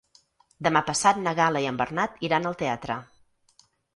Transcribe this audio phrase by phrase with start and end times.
[0.67, 2.97] Demà passat na Gal·la i en Bernat iran al teatre.